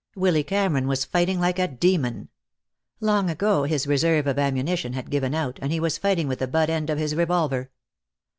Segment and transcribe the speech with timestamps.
[0.15, 2.29] Willy Cameron was fighting like a demon.
[3.01, 6.47] Long ago his reserve of ammunition had given out, and he was fighting with the
[6.47, 7.69] butt end of his revolver.